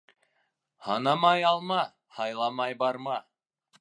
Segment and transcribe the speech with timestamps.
[0.87, 1.79] Һанамай алма,
[2.21, 3.21] һайламай барма.